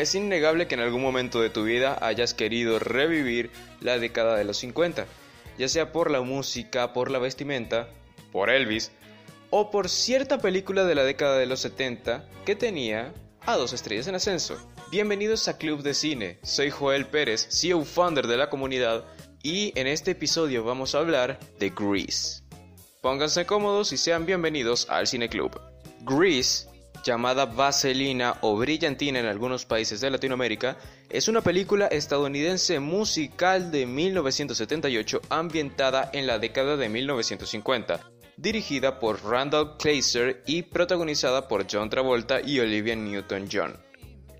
[0.00, 3.50] Es innegable que en algún momento de tu vida hayas querido revivir
[3.82, 5.04] la década de los 50,
[5.58, 7.86] ya sea por la música, por la vestimenta,
[8.32, 8.92] por Elvis,
[9.50, 13.12] o por cierta película de la década de los 70 que tenía
[13.44, 14.56] a dos estrellas en ascenso.
[14.90, 19.04] Bienvenidos a Club de Cine, soy Joel Pérez, CEO founder de la comunidad,
[19.42, 22.42] y en este episodio vamos a hablar de Grease.
[23.02, 25.60] Pónganse cómodos y sean bienvenidos al Cine Club.
[26.06, 26.69] Grease
[27.02, 30.76] llamada Vaselina o Brillantina en algunos países de Latinoamérica,
[31.08, 38.00] es una película estadounidense musical de 1978 ambientada en la década de 1950,
[38.36, 43.76] dirigida por Randall Kleiser y protagonizada por John Travolta y Olivia Newton-John.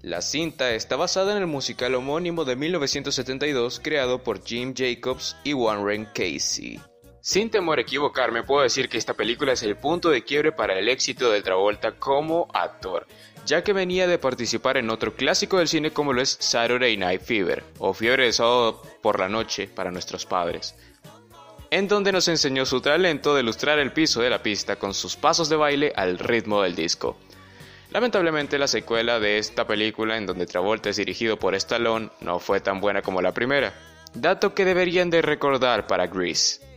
[0.02, 5.52] La cinta está basada en el musical homónimo de 1972 creado por Jim Jacobs y
[5.52, 6.80] Warren Casey.
[7.22, 10.78] Sin temor a equivocarme, puedo decir que esta película es el punto de quiebre para
[10.78, 13.06] el éxito de Travolta como actor,
[13.44, 17.20] ya que venía de participar en otro clásico del cine como lo es Saturday Night
[17.20, 20.74] Fever, o Fiebre de Sábado por la Noche para nuestros padres,
[21.70, 25.16] en donde nos enseñó su talento de ilustrar el piso de la pista con sus
[25.16, 27.18] pasos de baile al ritmo del disco.
[27.90, 32.60] Lamentablemente la secuela de esta película, en donde Travolta es dirigido por Stallone, no fue
[32.60, 33.74] tan buena como la primera,
[34.14, 36.69] dato que deberían de recordar para Grease.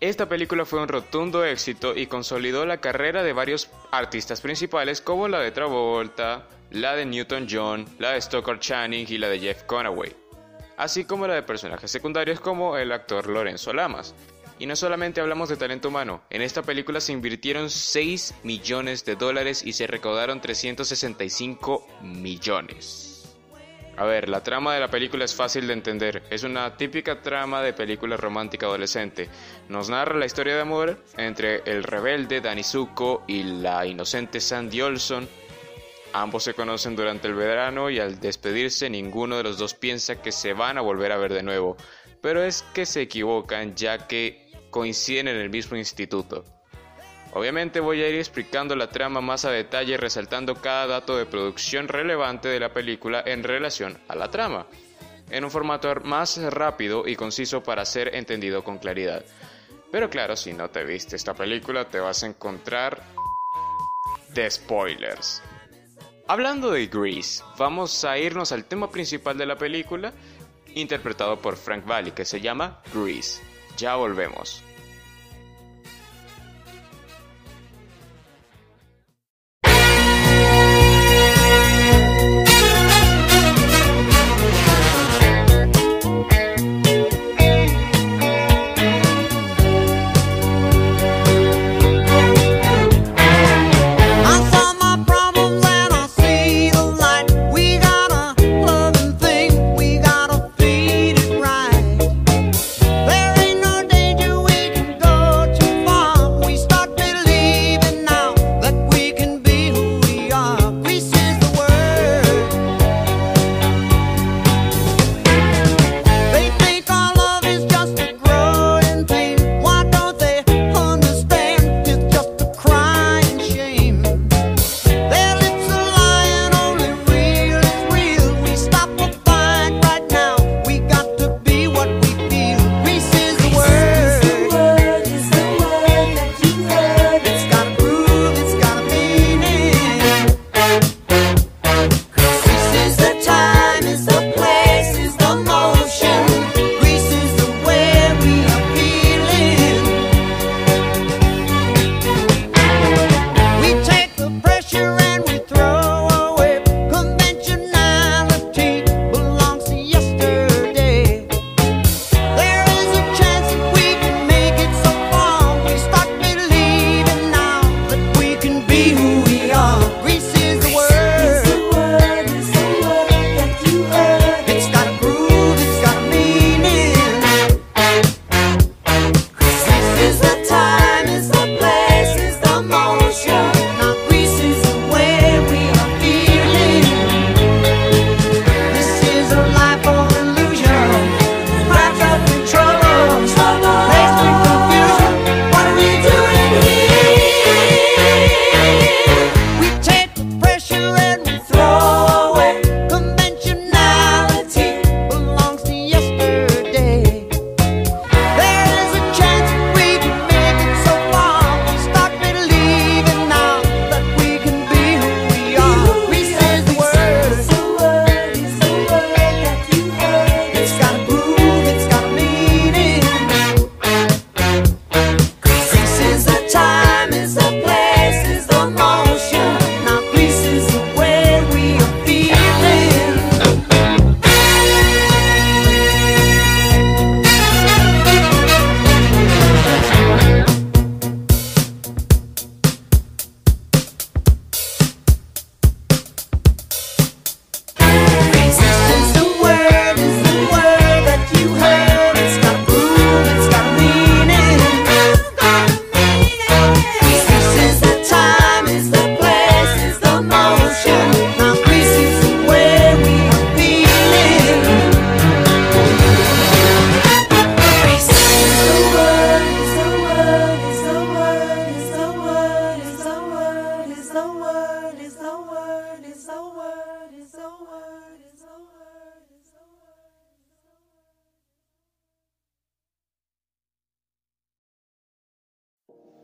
[0.00, 5.26] Esta película fue un rotundo éxito y consolidó la carrera de varios artistas principales como
[5.26, 9.62] la de Travolta, la de Newton John, la de Stoker Channing y la de Jeff
[9.62, 10.14] Conaway,
[10.76, 14.14] así como la de personajes secundarios como el actor Lorenzo Lamas.
[14.58, 19.16] Y no solamente hablamos de talento humano, en esta película se invirtieron 6 millones de
[19.16, 23.15] dólares y se recaudaron 365 millones.
[23.98, 26.22] A ver, la trama de la película es fácil de entender.
[26.28, 29.30] Es una típica trama de película romántica adolescente.
[29.70, 34.82] Nos narra la historia de amor entre el rebelde Danny Zuko y la inocente Sandy
[34.82, 35.26] Olson.
[36.12, 40.32] Ambos se conocen durante el verano y al despedirse ninguno de los dos piensa que
[40.32, 41.78] se van a volver a ver de nuevo.
[42.20, 46.44] Pero es que se equivocan ya que coinciden en el mismo instituto.
[47.36, 51.86] Obviamente voy a ir explicando la trama más a detalle resaltando cada dato de producción
[51.86, 54.66] relevante de la película en relación a la trama,
[55.28, 59.22] en un formato más rápido y conciso para ser entendido con claridad.
[59.92, 63.02] Pero claro, si no te viste esta película te vas a encontrar
[64.30, 65.42] de spoilers.
[66.28, 70.10] Hablando de Grease, vamos a irnos al tema principal de la película,
[70.74, 73.42] interpretado por Frank Valli, que se llama Grease.
[73.76, 74.62] Ya volvemos.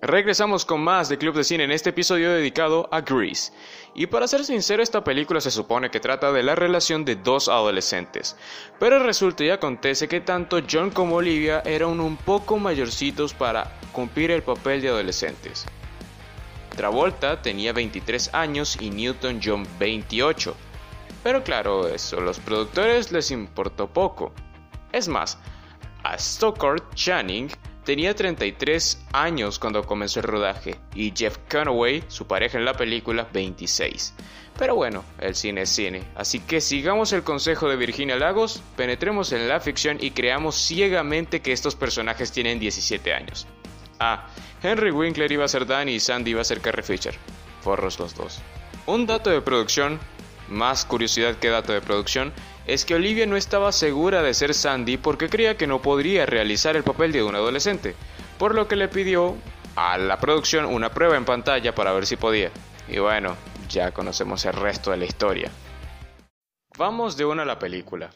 [0.05, 3.53] Regresamos con más de Club de Cine en este episodio dedicado a Grease.
[3.95, 7.49] Y para ser sincero, esta película se supone que trata de la relación de dos
[7.49, 8.37] adolescentes.
[8.81, 14.33] Pero resulta y acontece que tanto John como Olivia eran un poco mayorcitos para cumplir
[14.33, 15.67] el papel de adolescentes.
[16.71, 20.57] Travolta tenía 23 años y Newton John 28.
[21.23, 24.33] Pero claro, eso, los productores les importó poco.
[24.91, 25.39] Es más,
[26.03, 27.53] a Stockard Channing
[27.85, 33.27] Tenía 33 años cuando comenzó el rodaje y Jeff Conaway, su pareja en la película,
[33.33, 34.15] 26.
[34.57, 39.33] Pero bueno, el cine es cine, así que sigamos el consejo de Virginia Lagos, penetremos
[39.33, 43.49] en la ficción y creamos ciegamente que estos personajes tienen 17 años.
[43.99, 44.29] Ah,
[44.63, 47.15] Henry Winkler iba a ser Danny y Sandy iba a ser Carrie Fisher.
[47.63, 48.41] Forros los dos.
[48.87, 49.99] Un dato de producción,
[50.49, 52.33] más curiosidad que dato de producción,
[52.67, 56.77] es que Olivia no estaba segura de ser Sandy porque creía que no podría realizar
[56.77, 57.95] el papel de un adolescente,
[58.39, 59.37] por lo que le pidió
[59.77, 62.51] a la producción una prueba en pantalla para ver si podía.
[62.89, 63.37] Y bueno,
[63.69, 65.51] ya conocemos el resto de la historia.
[66.79, 68.11] Vamos de una a la película.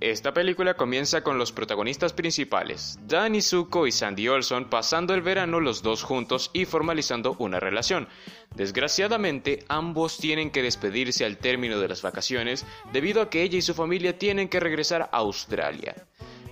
[0.00, 5.60] Esta película comienza con los protagonistas principales, Danny Zuko y Sandy Olson pasando el verano
[5.60, 8.08] los dos juntos y formalizando una relación.
[8.54, 13.62] Desgraciadamente, ambos tienen que despedirse al término de las vacaciones debido a que ella y
[13.62, 15.94] su familia tienen que regresar a Australia.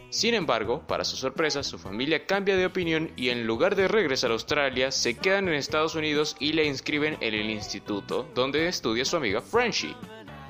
[0.09, 4.31] Sin embargo, para su sorpresa, su familia cambia de opinión y en lugar de regresar
[4.31, 9.05] a Australia, se quedan en Estados Unidos y le inscriben en el instituto donde estudia
[9.05, 9.97] su amiga Frenchie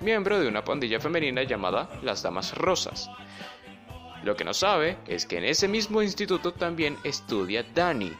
[0.03, 3.09] miembro de una pandilla femenina llamada las Damas Rosas.
[4.25, 8.13] Lo que no sabe es que en ese mismo instituto también estudia Danny.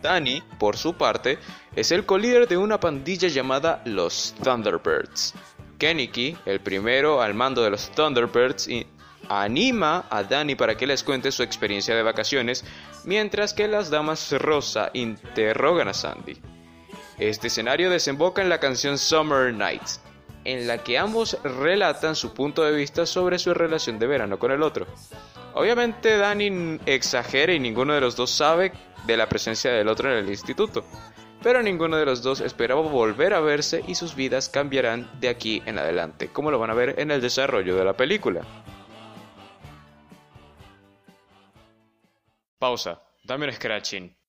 [0.00, 1.38] Danny, por su parte,
[1.76, 5.34] es el co-líder de una pandilla llamada los Thunderbirds.
[5.78, 8.68] Kenicky, el primero al mando de los Thunderbirds,
[9.28, 12.64] anima a Danny para que les cuente su experiencia de vacaciones,
[13.04, 16.40] mientras que las Damas Rosa interrogan a Sandy.
[17.18, 20.00] Este escenario desemboca en la canción Summer Nights,
[20.44, 24.50] en la que ambos relatan su punto de vista sobre su relación de verano con
[24.50, 24.86] el otro.
[25.54, 28.72] Obviamente Danny exagera y ninguno de los dos sabe
[29.06, 30.84] de la presencia del otro en el instituto,
[31.42, 35.62] pero ninguno de los dos esperaba volver a verse y sus vidas cambiarán de aquí
[35.66, 38.42] en adelante, como lo van a ver en el desarrollo de la película.
[42.58, 44.21] Pausa, dame un scratching.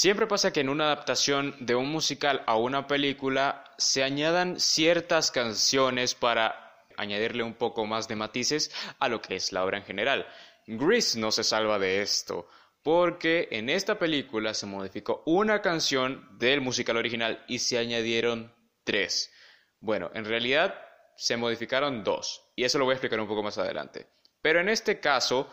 [0.00, 5.32] Siempre pasa que en una adaptación de un musical a una película se añadan ciertas
[5.32, 9.82] canciones para añadirle un poco más de matices a lo que es la obra en
[9.82, 10.24] general.
[10.68, 12.48] Grease no se salva de esto,
[12.84, 19.32] porque en esta película se modificó una canción del musical original y se añadieron tres.
[19.80, 20.80] Bueno, en realidad
[21.16, 24.06] se modificaron dos, y eso lo voy a explicar un poco más adelante.
[24.42, 25.52] Pero en este caso,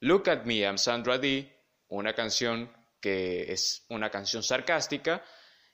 [0.00, 1.48] Look at Me, I'm Sandra Dee,
[1.86, 2.68] una canción
[3.04, 5.22] que es una canción sarcástica,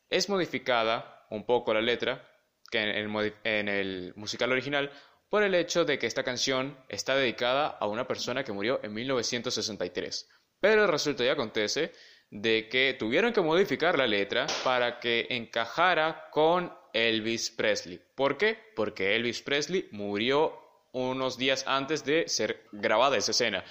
[0.08, 2.28] es modificada un poco la letra
[2.72, 4.90] que en el, musical original
[5.28, 8.92] por el hecho de que esta canción está dedicada a una persona que murió en
[8.94, 10.28] 1963.
[10.58, 11.92] Pero resulta y acontece
[12.32, 18.02] de que tuvieron que modificar la letra para que encajara con Elvis Presley.
[18.16, 18.58] ¿Por qué?
[18.74, 20.58] Porque Elvis Presley murió
[20.90, 23.64] unos días antes de ser grabada esa escena.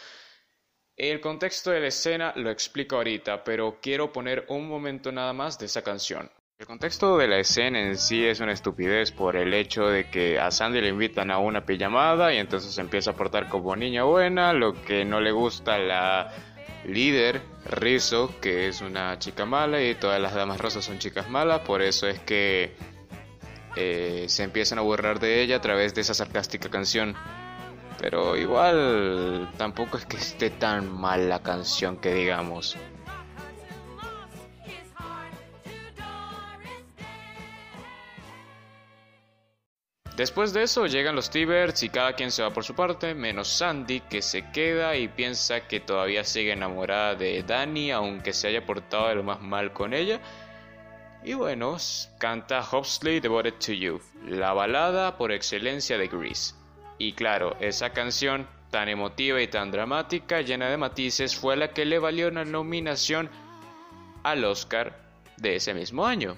[0.99, 5.57] El contexto de la escena lo explico ahorita, pero quiero poner un momento nada más
[5.57, 6.29] de esa canción.
[6.57, 10.37] El contexto de la escena en sí es una estupidez por el hecho de que
[10.37, 14.51] a Sandy le invitan a una pijamada y entonces empieza a portar como niña buena,
[14.51, 16.33] lo que no le gusta a la
[16.83, 21.61] líder Rizzo, que es una chica mala y todas las damas rosas son chicas malas,
[21.61, 22.75] por eso es que
[23.77, 27.15] eh, se empiezan a burlar de ella a través de esa sarcástica canción.
[27.99, 32.77] Pero igual tampoco es que esté tan mal la canción que digamos.
[40.15, 43.47] Después de eso llegan los T-Birds y cada quien se va por su parte, menos
[43.47, 48.65] Sandy que se queda y piensa que todavía sigue enamorada de Danny aunque se haya
[48.65, 50.19] portado de lo más mal con ella.
[51.23, 51.77] Y bueno,
[52.17, 56.58] canta Hopsley Devoted to You, la balada por excelencia de Grease.
[56.99, 61.85] Y claro, esa canción tan emotiva y tan dramática, llena de matices, fue la que
[61.85, 63.29] le valió una nominación
[64.21, 64.99] al Oscar
[65.37, 66.35] de ese mismo año.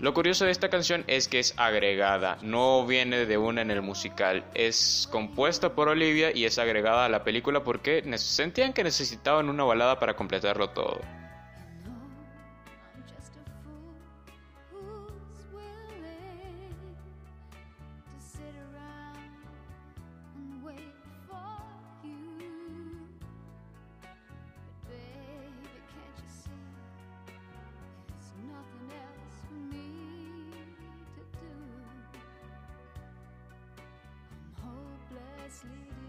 [0.00, 3.80] Lo curioso de esta canción es que es agregada, no viene de una en el
[3.80, 9.48] musical, es compuesta por Olivia y es agregada a la película porque sentían que necesitaban
[9.48, 11.00] una balada para completarlo todo.
[35.50, 36.05] sleep.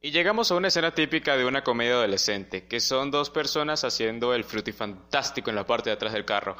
[0.00, 4.34] Y llegamos a una escena típica de una comedia adolescente, que son dos personas haciendo
[4.34, 6.56] el frutifantástico en la parte de atrás del carro.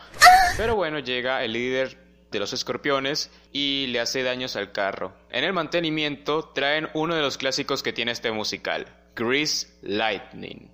[0.57, 5.15] Pero bueno, llega el líder de los escorpiones y le hace daños al carro.
[5.31, 10.71] En el mantenimiento traen uno de los clásicos que tiene este musical, Grease Lightning.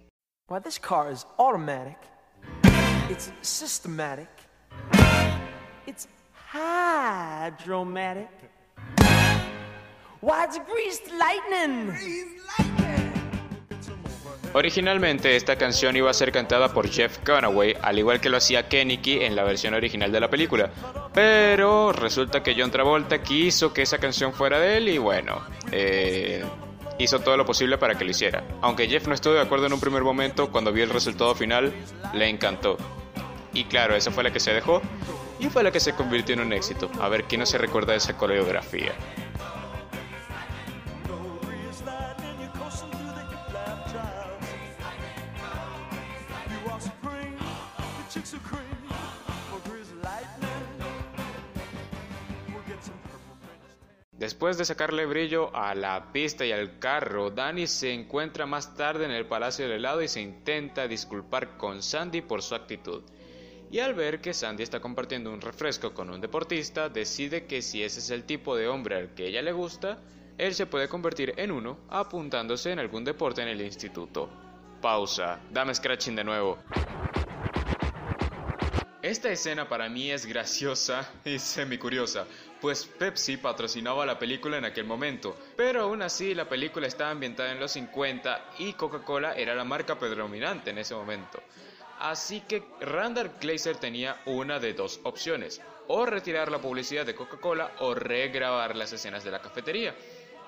[14.52, 18.68] Originalmente esta canción iba a ser cantada por Jeff Conaway, al igual que lo hacía
[18.68, 20.70] Kenicky en la versión original de la película.
[21.12, 26.44] Pero resulta que John Travolta quiso que esa canción fuera de él y bueno, eh,
[26.98, 28.44] hizo todo lo posible para que lo hiciera.
[28.60, 31.72] Aunque Jeff no estuvo de acuerdo en un primer momento, cuando vio el resultado final,
[32.14, 32.76] le encantó.
[33.52, 34.82] Y claro, esa fue la que se dejó
[35.40, 36.88] y fue la que se convirtió en un éxito.
[37.00, 38.92] A ver quién no se recuerda de esa coreografía.
[54.42, 59.04] Después de sacarle brillo a la pista y al carro, Danny se encuentra más tarde
[59.04, 63.04] en el Palacio del Helado y se intenta disculpar con Sandy por su actitud.
[63.70, 67.84] Y al ver que Sandy está compartiendo un refresco con un deportista, decide que si
[67.84, 70.00] ese es el tipo de hombre al que ella le gusta,
[70.38, 74.28] él se puede convertir en uno apuntándose en algún deporte en el instituto.
[74.80, 76.58] Pausa, dame scratching de nuevo.
[79.02, 82.24] Esta escena para mí es graciosa y semi-curiosa,
[82.60, 87.50] pues Pepsi patrocinaba la película en aquel momento, pero aún así la película estaba ambientada
[87.50, 91.42] en los 50 y Coca-Cola era la marca predominante en ese momento.
[91.98, 97.72] Así que Randall Kleiser tenía una de dos opciones, o retirar la publicidad de Coca-Cola
[97.80, 99.94] o regrabar las escenas de la cafetería.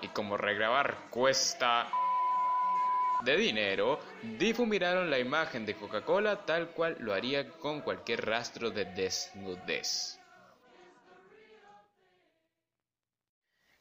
[0.00, 1.90] Y como regrabar cuesta
[3.24, 3.98] de dinero,
[4.38, 10.18] difuminaron la imagen de Coca-Cola tal cual lo haría con cualquier rastro de desnudez.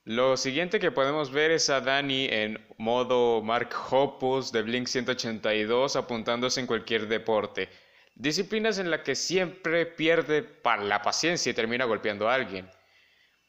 [0.06, 5.96] Lo siguiente que podemos ver es a Dani en modo Mark Hoppus de Blink 182
[5.96, 7.70] apuntándose en cualquier deporte.
[8.16, 10.46] Disciplinas en las que siempre pierde
[10.82, 12.70] la paciencia y termina golpeando a alguien.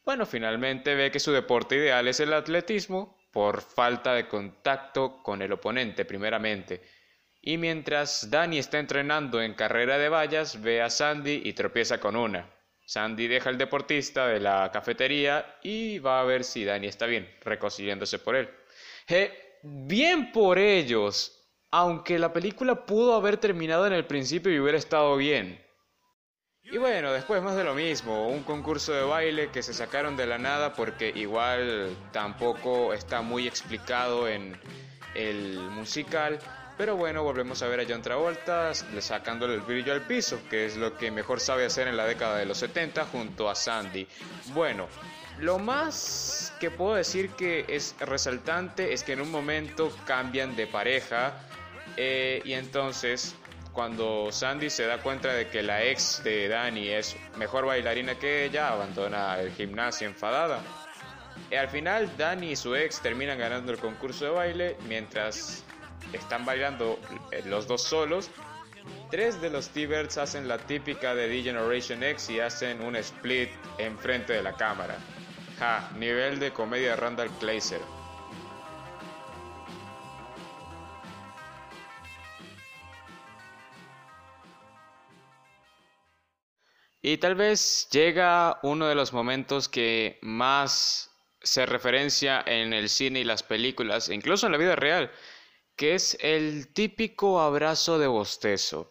[0.05, 5.43] Bueno, finalmente ve que su deporte ideal es el atletismo por falta de contacto con
[5.43, 6.81] el oponente primeramente.
[7.43, 12.15] Y mientras Danny está entrenando en carrera de vallas, ve a Sandy y tropieza con
[12.15, 12.49] una.
[12.87, 17.29] Sandy deja al deportista de la cafetería y va a ver si Danny está bien,
[17.43, 18.49] reconciliándose por él.
[19.63, 25.17] bien por ellos, aunque la película pudo haber terminado en el principio y hubiera estado
[25.17, 25.64] bien.
[26.65, 30.27] Y bueno, después más de lo mismo, un concurso de baile que se sacaron de
[30.27, 34.59] la nada porque igual tampoco está muy explicado en
[35.15, 36.39] el musical.
[36.77, 40.77] Pero bueno, volvemos a ver a John Travolta sacándole el brillo al piso, que es
[40.77, 44.09] lo que mejor sabe hacer en la década de los 70 junto a Sandy.
[44.55, 44.89] Bueno,
[45.39, 50.67] lo más que puedo decir que es resaltante es que en un momento cambian de
[50.67, 51.35] pareja
[51.97, 53.37] eh, y entonces
[53.75, 58.45] cuando Sandy se da cuenta de que la ex de Danny es mejor bailarina que
[58.45, 60.63] ella, abandona el gimnasio enfadada.
[61.51, 65.65] Y al final, Danny y su ex terminan ganando el concurso de baile mientras
[66.13, 67.01] están bailando
[67.33, 68.31] eh, los dos solos.
[69.11, 74.35] Tres de los T-Birds hacen la típica de D-Generation X y hacen un split enfrente
[74.35, 74.97] de la cámara.
[75.59, 77.81] Ja, nivel de comedia Randall Kleiser.
[87.07, 91.11] Y tal vez llega uno de los momentos que más
[91.43, 95.13] se referencia en el cine y las películas, e incluso en la vida real,
[95.77, 98.91] que es el típico abrazo de bostezo.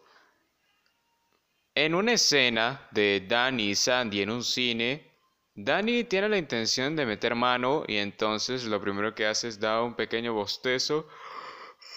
[1.74, 5.10] En una escena de Danny y Sandy en un cine,
[5.56, 9.82] Danny tiene la intención de meter mano y entonces lo primero que hace es dar
[9.82, 11.08] un pequeño bostezo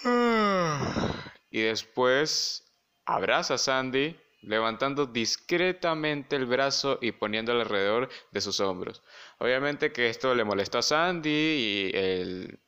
[1.52, 2.64] Y después
[3.04, 9.02] abraza a Sandy, levantando discretamente el brazo y poniéndolo alrededor de sus hombros.
[9.38, 12.58] Obviamente que esto le molestó a Sandy y el...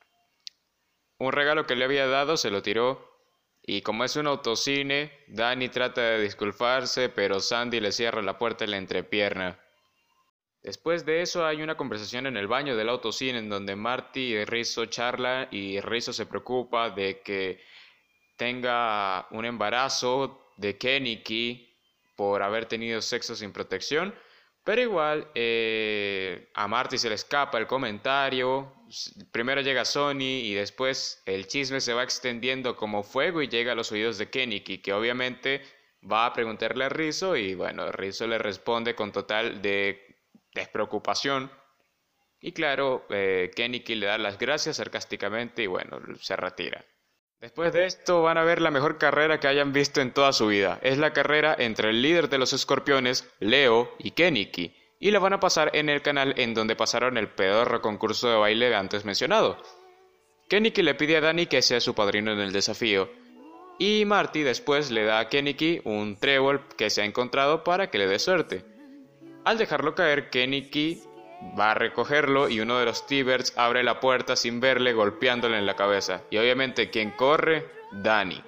[1.19, 3.09] un regalo que le había dado se lo tiró.
[3.63, 8.65] Y como es un autocine, Danny trata de disculparse, pero Sandy le cierra la puerta
[8.65, 9.59] en la entrepierna.
[10.63, 14.45] Después de eso hay una conversación en el baño del autocine en donde Marty y
[14.45, 17.63] Rizzo charlan y Rizzo se preocupa de que
[18.37, 21.67] tenga un embarazo de Kenichi
[22.17, 24.15] por haber tenido sexo sin protección.
[24.63, 28.73] Pero igual eh, a Marty se le escapa el comentario.
[29.33, 33.75] Primero llega Sony y después el chisme se va extendiendo como fuego y llega a
[33.75, 35.63] los oídos de Kenichi, que obviamente
[36.11, 40.17] va a preguntarle a Rizzo y bueno, Rizzo le responde con total de
[40.55, 41.51] despreocupación.
[42.43, 46.85] Y claro, eh, le da las gracias sarcásticamente y bueno, se retira.
[47.41, 50.49] Después de esto van a ver la mejor carrera que hayan visto en toda su
[50.49, 50.79] vida.
[50.83, 54.75] Es la carrera entre el líder de los escorpiones, Leo, y Keniki.
[54.99, 58.37] Y la van a pasar en el canal en donde pasaron el pedorro concurso de
[58.37, 59.57] baile antes mencionado.
[60.51, 63.11] Keniki le pide a Dani que sea su padrino en el desafío.
[63.79, 67.97] Y Marty después le da a Keniki un trébol que se ha encontrado para que
[67.97, 68.67] le dé suerte.
[69.47, 71.03] Al dejarlo caer, Keniki
[71.59, 75.67] va a recogerlo y uno de los T-Birds abre la puerta sin verle golpeándole en
[75.67, 76.23] la cabeza.
[76.31, 78.43] Y obviamente quien corre, Danny.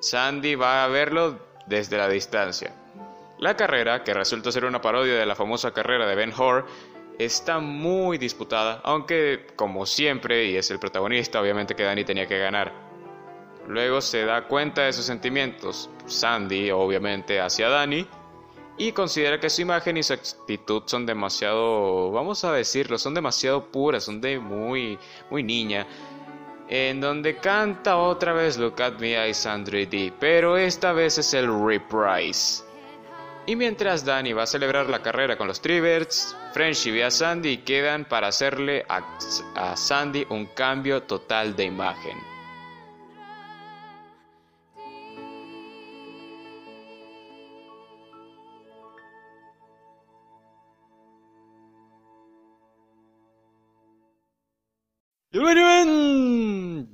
[0.00, 2.74] Sandy va a verlo desde la distancia.
[3.38, 6.66] La carrera, que resulta ser una parodia de la famosa carrera de Ben Hur,
[7.18, 12.38] está muy disputada, aunque como siempre, y es el protagonista, obviamente que Danny tenía que
[12.38, 12.72] ganar.
[13.66, 18.06] Luego se da cuenta de sus sentimientos, Sandy obviamente hacia Danny,
[18.78, 23.64] y considera que su imagen y su actitud son demasiado, vamos a decirlo, son demasiado
[23.64, 24.98] puras, son de muy,
[25.30, 25.86] muy niña.
[26.68, 31.32] En donde canta otra vez Look at Me, I Sandra D, pero esta vez es
[31.32, 32.64] el reprise.
[33.46, 37.50] Y mientras Danny va a celebrar la carrera con los Trivers, Frenchy ve a Sandy
[37.50, 42.35] y quedan para hacerle a Sandy un cambio total de imagen.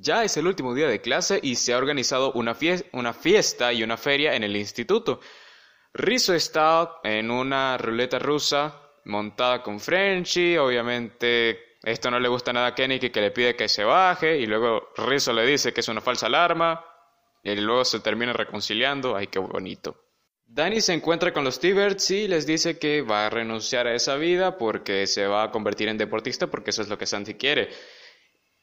[0.01, 3.97] Ya es el último día de clase y se ha organizado una, fiesta y una
[3.97, 5.21] feria en el instituto.
[5.95, 10.57] Rizzo está en una ruleta rusa montada con Frenchy.
[10.57, 14.47] Obviamente esto no le gusta nada a Kenny que le pide que se baje y
[14.47, 16.85] luego Rizzo le dice que es una falsa alarma
[17.45, 19.15] y luego se termina reconciliando.
[19.15, 19.97] Ay, qué bonito.
[20.47, 24.17] Danny se encuentra con los T-Birds y les dice que va a renunciar a esa
[24.17, 27.71] vida porque se va a convertir en deportista porque eso es lo que Santi quiere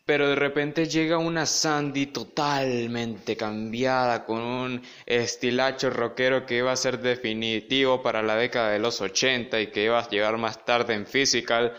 [0.09, 6.75] pero de repente llega una Sandy totalmente cambiada, con un estilacho rockero que iba a
[6.75, 10.95] ser definitivo para la década de los 80 y que iba a llegar más tarde
[10.95, 11.73] en Physical.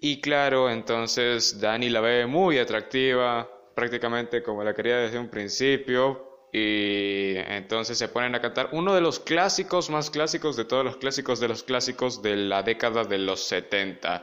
[0.00, 6.35] Y claro, entonces Dani la ve muy atractiva, prácticamente como la quería desde un principio,
[6.58, 10.96] y entonces se ponen a cantar uno de los clásicos más clásicos de todos los
[10.96, 14.22] clásicos de los clásicos de la década de los 70.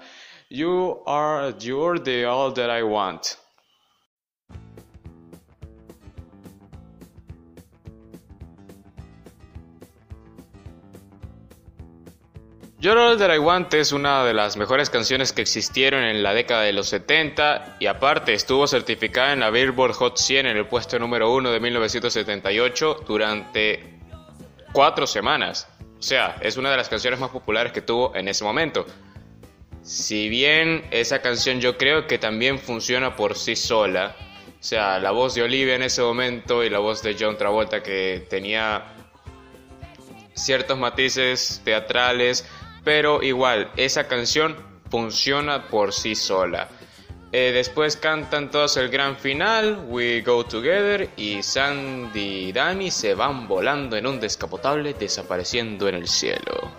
[0.49, 3.42] You are, you're the all that I want.
[12.83, 16.33] You're All That I Want es una de las mejores canciones que existieron en la
[16.33, 20.67] década de los 70 y aparte estuvo certificada en la Billboard Hot 100 en el
[20.67, 24.01] puesto número 1 de 1978 durante
[24.73, 25.69] cuatro semanas.
[25.97, 28.85] O sea, es una de las canciones más populares que tuvo en ese momento.
[29.81, 34.13] Si bien esa canción yo creo que también funciona por sí sola,
[34.59, 37.81] o sea, la voz de Olivia en ese momento y la voz de John Travolta
[37.81, 38.93] que tenía
[40.35, 42.45] ciertos matices teatrales,
[42.83, 44.55] pero igual, esa canción
[44.89, 46.69] funciona por sí sola.
[47.31, 53.15] Eh, después cantan todos el gran final, We Go Together, y Sandy y Danny se
[53.15, 56.71] van volando en un descapotable desapareciendo en el cielo.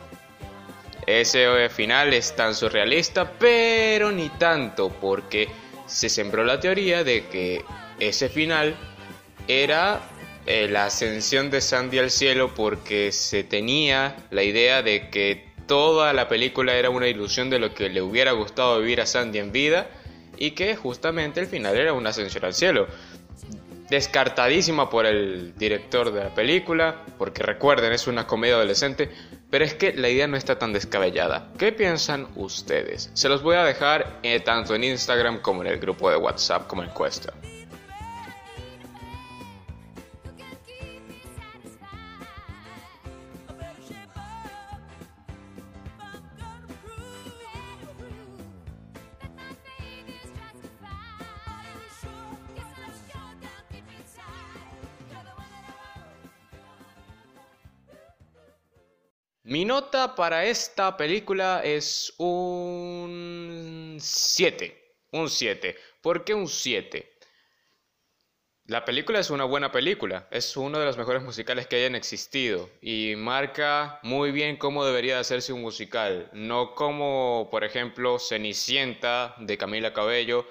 [1.06, 5.48] Ese final es tan surrealista, pero ni tanto, porque
[5.86, 7.64] se sembró la teoría de que
[7.98, 8.76] ese final
[9.48, 10.00] era
[10.46, 16.12] eh, la ascensión de Sandy al cielo porque se tenía la idea de que toda
[16.12, 19.53] la película era una ilusión de lo que le hubiera gustado vivir a Sandy en
[19.53, 19.88] vida
[20.37, 22.87] y que justamente el final era una ascensión al cielo.
[23.90, 29.11] descartadísima por el director de la película, porque recuerden, es una comedia adolescente,
[29.50, 31.53] pero es que la idea no está tan descabellada.
[31.59, 33.11] ¿Qué piensan ustedes?
[33.12, 36.66] Se los voy a dejar eh, tanto en Instagram como en el grupo de WhatsApp
[36.66, 37.35] como encuesta.
[60.12, 64.96] Para esta película es un 7.
[65.12, 65.76] Un 7.
[66.02, 67.14] ¿Por qué un 7?
[68.66, 72.70] La película es una buena película, es uno de los mejores musicales que hayan existido
[72.80, 79.34] y marca muy bien cómo debería de hacerse un musical, no como por ejemplo Cenicienta
[79.38, 80.46] de Camila Cabello,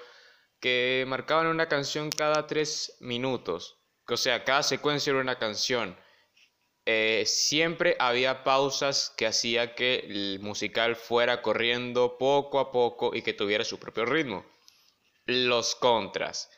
[0.60, 5.96] que marcaban una canción cada tres minutos, o sea, cada secuencia era una canción.
[6.86, 13.22] Eh, siempre había pausas que hacía que el musical fuera corriendo poco a poco y
[13.22, 14.44] que tuviera su propio ritmo.
[15.24, 16.50] Los contras.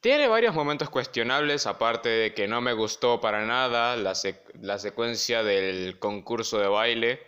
[0.00, 4.12] Tiene varios momentos cuestionables, aparte de que no me gustó para nada la,
[4.60, 7.22] la secuencia del concurso de baile,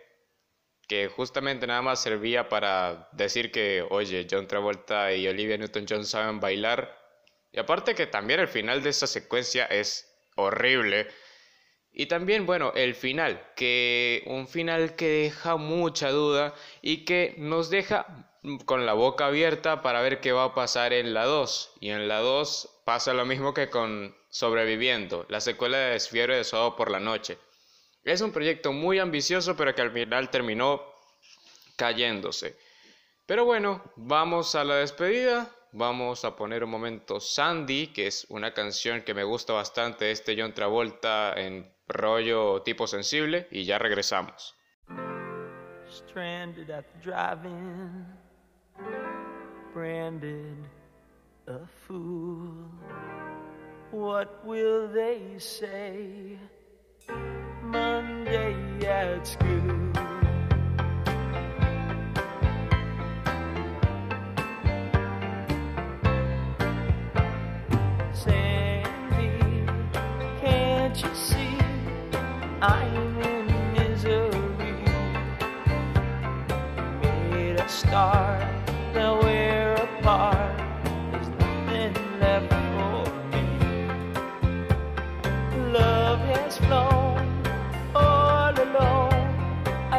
[0.86, 6.40] que justamente nada más servía para decir que, oye, John Travolta y Olivia Newton-John saben
[6.40, 7.00] bailar.
[7.52, 11.08] Y aparte que también el final de esa secuencia es horrible
[11.96, 16.52] y también, bueno, el final, que un final que deja mucha duda
[16.82, 18.32] y que nos deja
[18.66, 21.74] con la boca abierta para ver qué va a pasar en la 2.
[21.80, 26.44] Y en la 2 pasa lo mismo que con Sobreviviendo, la secuela de Desfiebre de
[26.44, 27.38] Sábado por la Noche.
[28.02, 30.82] Es un proyecto muy ambicioso, pero que al final terminó
[31.76, 32.58] cayéndose.
[33.24, 35.50] Pero bueno, vamos a la despedida.
[35.76, 40.36] Vamos a poner un momento Sandy, que es una canción que me gusta bastante, este
[40.38, 44.54] John Travolta en rollo tipo sensible y ya regresamos.
[45.88, 48.06] Stranded at the drive-in,
[49.72, 50.56] branded
[51.46, 52.70] a fool.
[53.90, 56.38] What will they say
[57.62, 59.92] Monday at school?
[68.12, 68.53] Sandy,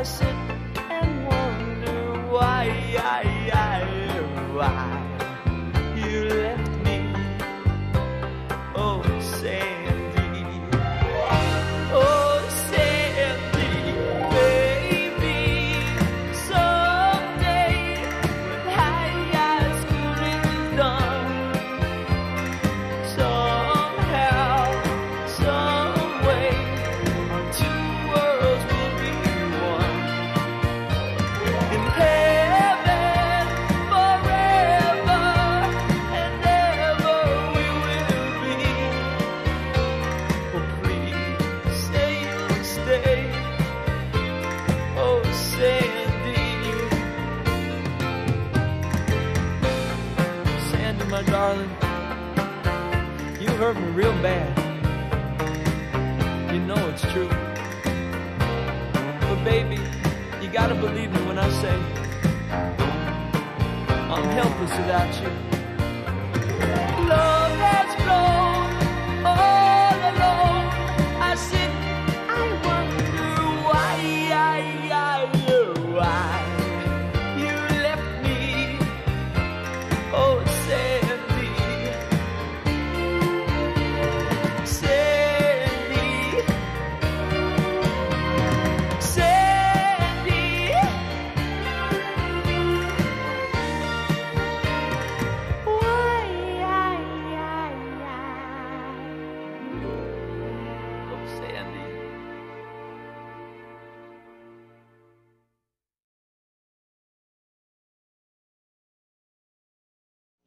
[0.05, 0.34] I
[53.65, 54.51] hurt me real bad.
[56.53, 57.29] You know it's true.
[59.21, 59.79] But baby,
[60.39, 61.75] you gotta believe me when I say
[64.13, 65.29] I'm helpless without you.
[67.07, 68.34] Love has flown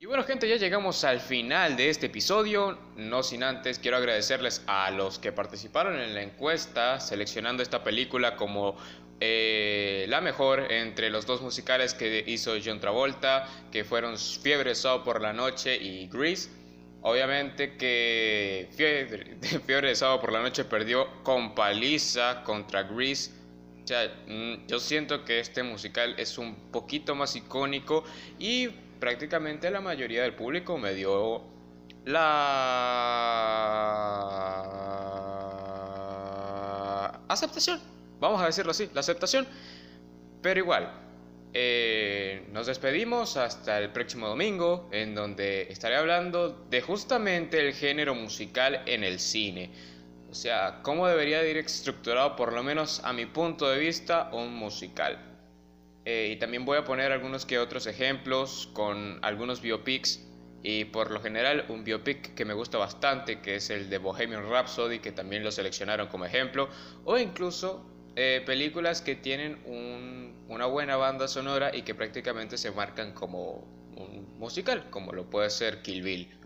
[0.00, 4.62] Y bueno gente, ya llegamos al final de este episodio, no sin antes quiero agradecerles
[4.68, 8.76] a los que participaron en la encuesta seleccionando esta película como
[9.18, 15.02] eh, la mejor entre los dos musicales que hizo John Travolta, que fueron Fiebre Sol
[15.02, 16.48] por la Noche y Grease.
[17.02, 23.32] Obviamente que Fiebre, de Sábado por la Noche perdió con paliza contra Grease.
[23.82, 28.04] O sea, mm, yo siento que este musical es un poquito más icónico
[28.38, 31.42] y prácticamente la mayoría del público me dio
[32.04, 32.38] la
[37.28, 37.80] aceptación.
[38.20, 39.46] Vamos a decirlo así, la aceptación.
[40.42, 40.92] Pero igual,
[41.52, 48.14] eh, nos despedimos hasta el próximo domingo, en donde estaré hablando de justamente el género
[48.14, 49.70] musical en el cine.
[50.30, 54.30] O sea, cómo debería de ir estructurado, por lo menos a mi punto de vista,
[54.32, 55.27] un musical.
[56.10, 60.24] Eh, y también voy a poner algunos que otros ejemplos con algunos biopics.
[60.62, 64.48] Y por lo general un biopic que me gusta bastante, que es el de Bohemian
[64.48, 66.70] Rhapsody, que también lo seleccionaron como ejemplo.
[67.04, 67.84] O incluso
[68.16, 69.58] eh, películas que tienen
[70.48, 75.50] una buena banda sonora y que prácticamente se marcan como un musical, como lo puede
[75.50, 76.38] ser Kill Bill.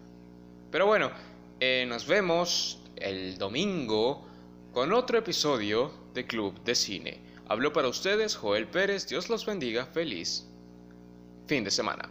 [0.72, 1.12] Pero bueno,
[1.60, 4.26] eh, nos vemos el domingo
[4.72, 7.31] con otro episodio de Club de Cine.
[7.52, 10.46] Habló para ustedes Joel Pérez, Dios los bendiga, feliz
[11.46, 12.08] fin de semana.